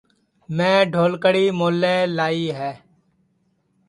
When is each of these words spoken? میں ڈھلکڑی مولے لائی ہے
میں 0.55 0.77
ڈھلکڑی 0.93 1.45
مولے 1.57 1.95
لائی 2.17 2.45
ہے 2.57 2.71